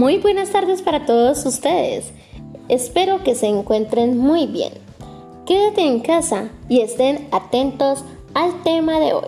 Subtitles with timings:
[0.00, 2.10] Muy buenas tardes para todos ustedes.
[2.70, 4.72] Espero que se encuentren muy bien.
[5.44, 8.02] Quédate en casa y estén atentos
[8.32, 9.26] al tema de hoy,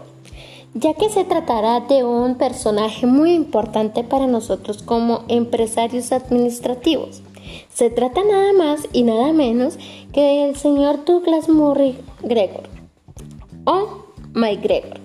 [0.72, 7.20] ya que se tratará de un personaje muy importante para nosotros como empresarios administrativos.
[7.68, 9.76] Se trata nada más y nada menos
[10.14, 12.70] que del señor Douglas Murray Gregor
[13.66, 15.00] o Mike Gregor.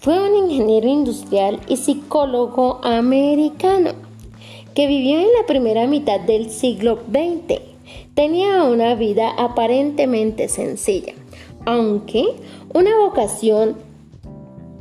[0.00, 4.06] Fue un ingeniero industrial y psicólogo americano
[4.76, 7.62] que vivió en la primera mitad del siglo XX.
[8.14, 11.14] Tenía una vida aparentemente sencilla,
[11.64, 12.26] aunque
[12.74, 13.76] una vocación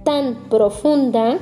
[0.04, 1.40] tan profunda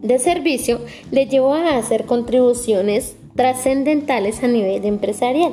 [0.00, 5.52] de servicio le llevó a hacer contribuciones trascendentales a nivel empresarial.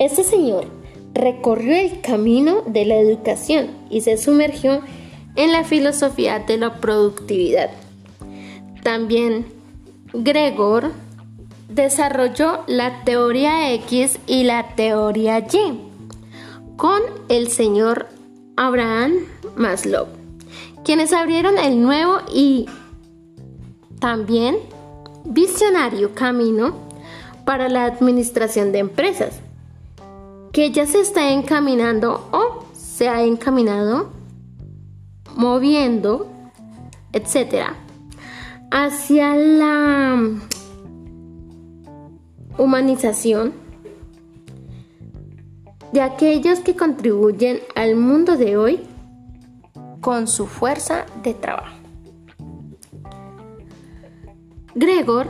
[0.00, 0.66] Este señor
[1.14, 4.80] recorrió el camino de la educación y se sumergió
[5.36, 7.70] en la filosofía de la productividad.
[8.82, 9.55] También
[10.12, 10.92] Gregor
[11.68, 15.80] desarrolló la teoría X y la teoría Y
[16.76, 18.08] con el señor
[18.56, 19.12] Abraham
[19.56, 20.06] Maslow,
[20.84, 22.66] quienes abrieron el nuevo y
[23.98, 24.56] también
[25.24, 26.76] visionario camino
[27.44, 29.40] para la administración de empresas,
[30.52, 34.10] que ya se está encaminando o se ha encaminado,
[35.34, 36.26] moviendo,
[37.12, 37.74] etcétera,
[38.78, 40.20] hacia la
[42.58, 43.54] humanización
[45.92, 48.80] de aquellos que contribuyen al mundo de hoy
[50.02, 51.74] con su fuerza de trabajo.
[54.74, 55.28] Gregor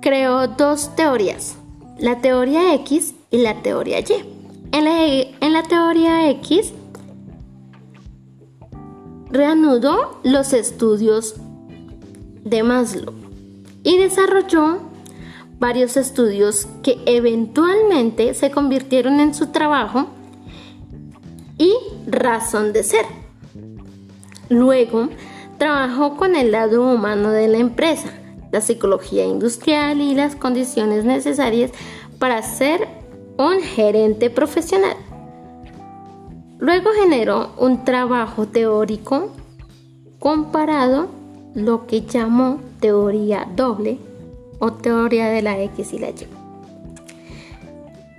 [0.00, 1.56] creó dos teorías,
[1.98, 4.04] la teoría X y la teoría Y.
[4.70, 6.72] En la, en la teoría X
[9.36, 11.34] reanudó los estudios
[12.44, 13.12] de Maslow
[13.82, 14.78] y desarrolló
[15.58, 20.06] varios estudios que eventualmente se convirtieron en su trabajo
[21.58, 21.74] y
[22.06, 23.04] razón de ser.
[24.48, 25.08] Luego,
[25.58, 28.12] trabajó con el lado humano de la empresa,
[28.52, 31.72] la psicología industrial y las condiciones necesarias
[32.18, 32.88] para ser
[33.38, 34.96] un gerente profesional.
[36.58, 39.30] Luego generó un trabajo teórico
[40.18, 41.08] comparado,
[41.54, 43.98] lo que llamó teoría doble
[44.58, 46.26] o teoría de la X y la Y.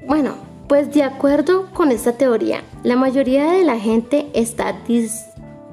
[0.07, 0.35] Bueno,
[0.67, 4.75] pues de acuerdo con esta teoría, la mayoría de la gente está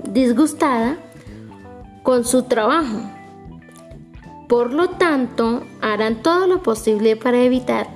[0.04, 0.96] disgustada
[2.02, 3.00] con su trabajo.
[4.48, 7.88] Por lo tanto, harán todo lo posible para evitar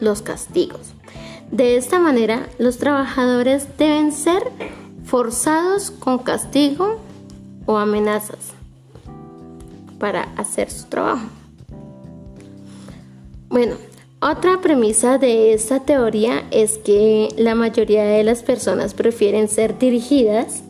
[0.00, 0.94] los castigos.
[1.50, 4.42] De esta manera, los trabajadores deben ser
[5.04, 7.00] forzados con castigo
[7.66, 8.54] o amenazas
[9.98, 11.26] para hacer su trabajo.
[13.48, 13.74] Bueno,
[14.22, 20.62] otra premisa de esta teoría es que la mayoría de las personas prefieren ser dirigidas,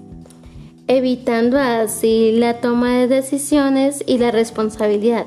[0.87, 5.27] evitando así la toma de decisiones y la responsabilidad.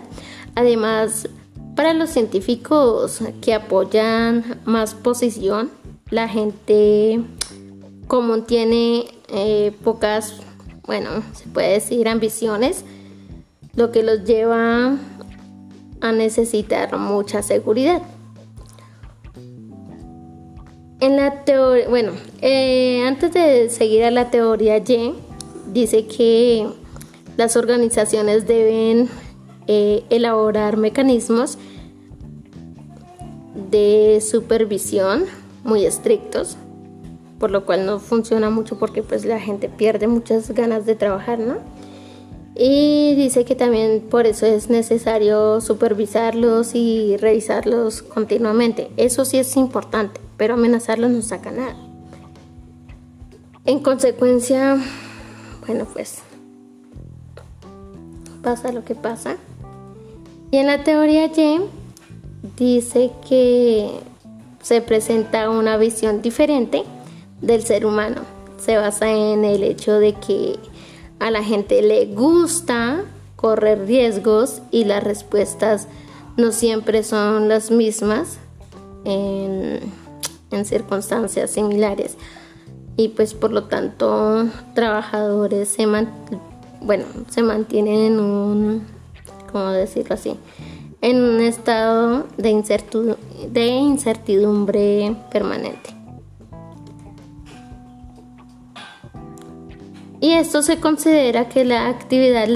[0.55, 1.29] Además,
[1.75, 5.71] para los científicos que apoyan más posición,
[6.09, 7.21] la gente
[8.07, 10.35] común tiene eh, pocas,
[10.85, 12.85] bueno, se puede decir ambiciones,
[13.75, 14.97] lo que los lleva
[16.01, 18.01] a necesitar mucha seguridad.
[20.99, 22.11] En la teoría, bueno,
[22.41, 25.15] eh, antes de seguir a la teoría Y,
[25.73, 26.67] dice que
[27.35, 29.09] las organizaciones deben
[29.67, 31.57] eh, elaborar mecanismos
[33.69, 35.25] de supervisión
[35.63, 36.57] muy estrictos,
[37.39, 41.39] por lo cual no funciona mucho porque pues la gente pierde muchas ganas de trabajar,
[41.39, 41.57] ¿no?
[42.55, 48.91] Y dice que también por eso es necesario supervisarlos y revisarlos continuamente.
[48.97, 51.75] Eso sí es importante, pero amenazarlos no saca nada.
[53.65, 54.77] En consecuencia,
[55.65, 56.19] bueno, pues
[58.43, 59.37] pasa lo que pasa.
[60.53, 61.61] Y en la teoría Y
[62.57, 63.89] dice que
[64.61, 66.83] se presenta una visión diferente
[67.41, 68.21] del ser humano.
[68.59, 70.59] Se basa en el hecho de que
[71.17, 73.03] a la gente le gusta
[73.35, 75.87] correr riesgos y las respuestas
[76.37, 78.37] no siempre son las mismas
[79.05, 79.79] en,
[80.65, 82.15] circunstancias similares.
[82.95, 84.45] Y pues por lo tanto
[84.75, 85.87] trabajadores se,
[86.79, 88.92] bueno, se mantienen en un
[89.53, 90.35] ¿cómo decirlo así?
[91.01, 92.49] En un estado de
[93.67, 95.91] incertidumbre, permanente.
[100.19, 102.47] Y esto se considera que la actividad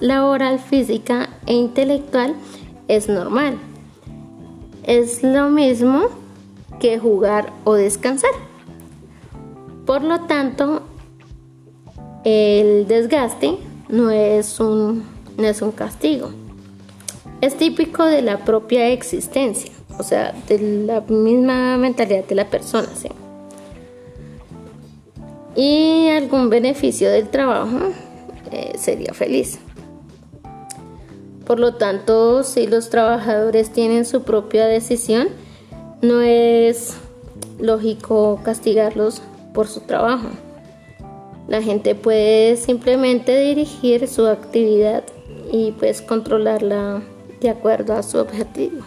[0.00, 2.34] laboral física e intelectual
[2.86, 3.58] es normal.
[4.82, 6.02] Es lo mismo
[6.78, 8.32] que jugar o descansar.
[9.86, 10.82] Por lo tanto,
[12.24, 13.56] el desgaste
[13.88, 15.02] no es un
[15.74, 16.43] castigo.
[17.44, 22.88] Es típico de la propia existencia, o sea, de la misma mentalidad de la persona.
[22.96, 23.08] ¿sí?
[25.54, 27.92] Y algún beneficio del trabajo
[28.50, 29.58] eh, sería feliz.
[31.46, 35.28] Por lo tanto, si los trabajadores tienen su propia decisión,
[36.00, 36.94] no es
[37.58, 39.20] lógico castigarlos
[39.52, 40.28] por su trabajo.
[41.46, 45.04] La gente puede simplemente dirigir su actividad
[45.52, 47.02] y pues controlarla
[47.44, 48.82] de acuerdo a su objetivo.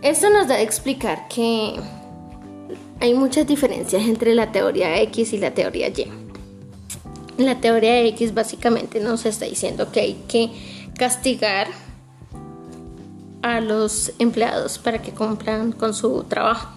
[0.00, 1.74] Esto nos da a explicar que
[3.00, 6.10] hay muchas diferencias entre la teoría X y la teoría Y.
[7.36, 10.50] La teoría X básicamente nos está diciendo que hay que
[10.96, 11.68] castigar
[13.42, 16.70] a los empleados para que cumplan con su trabajo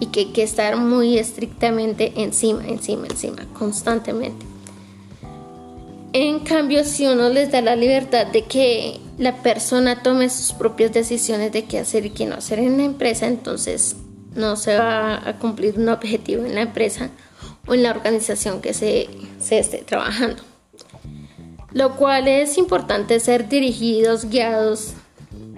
[0.00, 4.57] y que hay que estar muy estrictamente encima, encima, encima, constantemente.
[6.12, 10.92] En cambio, si uno les da la libertad de que la persona tome sus propias
[10.92, 13.96] decisiones de qué hacer y qué no hacer en la empresa, entonces
[14.34, 17.10] no se va a cumplir un objetivo en la empresa
[17.66, 19.08] o en la organización que se,
[19.38, 20.42] se esté trabajando.
[21.72, 24.94] Lo cual es importante ser dirigidos, guiados,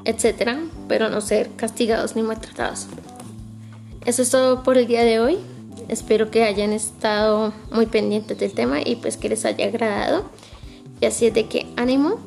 [0.04, 0.58] etcétera,
[0.88, 2.88] pero no ser castigados ni maltratados.
[4.04, 5.38] Eso es todo por el día de hoy.
[5.90, 10.24] Espero que hayan estado muy pendientes del tema y pues que les haya agradado.
[11.00, 12.20] Y así es de que ánimo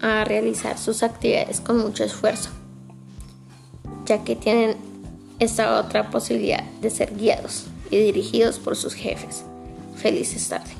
[0.00, 2.50] a realizar sus actividades con mucho esfuerzo,
[4.06, 4.76] ya que tienen
[5.40, 9.42] esta otra posibilidad de ser guiados y dirigidos por sus jefes.
[9.96, 10.77] Felices tardes.